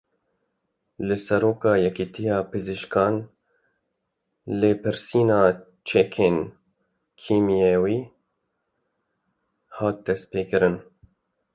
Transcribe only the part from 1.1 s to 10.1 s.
Seroka Yekîtiya Pizîşkan lêpirsîna çekên kîmyewî hat